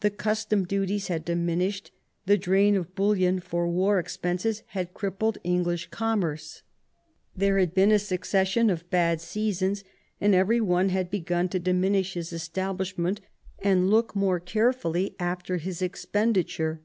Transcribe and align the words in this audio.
The 0.00 0.08
custom 0.08 0.64
duties 0.64 1.08
had 1.08 1.26
diminished, 1.26 1.90
the 2.24 2.38
drain 2.38 2.74
of 2.74 2.94
bullion 2.94 3.38
for 3.38 3.68
war 3.68 3.98
expenses 3.98 4.62
had 4.68 4.94
crippled 4.94 5.36
English 5.44 5.88
commerce. 5.90 6.62
There 7.36 7.58
had 7.58 7.74
been 7.74 7.92
a 7.92 7.98
succession 7.98 8.70
of 8.70 8.88
bad 8.88 9.20
seasons, 9.20 9.84
and 10.22 10.34
every 10.34 10.62
one 10.62 10.88
had 10.88 11.10
begun 11.10 11.50
to 11.50 11.58
diminish 11.58 12.14
his 12.14 12.32
establishment 12.32 13.20
and 13.58 13.90
look 13.90 14.16
more 14.16 14.40
care 14.40 14.72
fully 14.72 15.14
after 15.20 15.58
his 15.58 15.82
expenditure. 15.82 16.80